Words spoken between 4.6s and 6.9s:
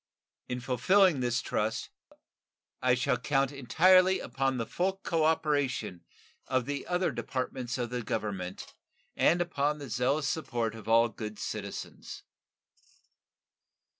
full cooperation of the